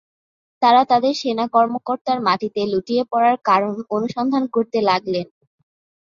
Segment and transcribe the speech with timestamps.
[0.61, 5.27] তারা তাদের সেনা কর্মকর্তার মাটিতে লুটিয়ে পড়ার কারণ অনুসন্ধান করতে লাগলেন।